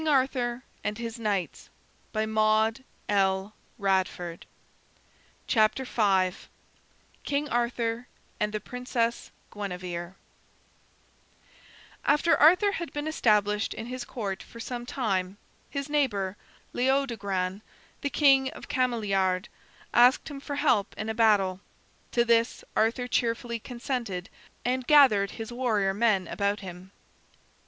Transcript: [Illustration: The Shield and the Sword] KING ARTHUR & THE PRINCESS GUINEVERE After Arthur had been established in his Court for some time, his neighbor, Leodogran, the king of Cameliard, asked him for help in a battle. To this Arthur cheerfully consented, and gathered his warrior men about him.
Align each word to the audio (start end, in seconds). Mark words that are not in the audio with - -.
[Illustration: 0.03 0.63
The 0.81 0.95
Shield 0.95 1.69
and 2.15 2.15
the 2.15 2.29
Sword] 2.31 2.83
KING 7.23 7.47
ARTHUR 7.51 8.07
& 8.25 8.39
THE 8.49 8.59
PRINCESS 8.59 9.31
GUINEVERE 9.51 10.15
After 12.03 12.35
Arthur 12.35 12.71
had 12.71 12.91
been 12.91 13.07
established 13.07 13.75
in 13.75 13.85
his 13.85 14.03
Court 14.03 14.41
for 14.41 14.59
some 14.59 14.87
time, 14.87 15.37
his 15.69 15.87
neighbor, 15.87 16.35
Leodogran, 16.73 17.61
the 18.01 18.09
king 18.09 18.49
of 18.49 18.67
Cameliard, 18.67 19.49
asked 19.93 20.31
him 20.31 20.39
for 20.39 20.55
help 20.55 20.95
in 20.97 21.09
a 21.09 21.13
battle. 21.13 21.59
To 22.13 22.25
this 22.25 22.63
Arthur 22.75 23.07
cheerfully 23.07 23.59
consented, 23.59 24.31
and 24.65 24.87
gathered 24.87 25.29
his 25.29 25.53
warrior 25.53 25.93
men 25.93 26.27
about 26.27 26.61
him. 26.61 26.89